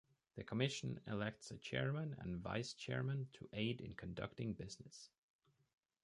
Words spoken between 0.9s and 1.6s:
elects a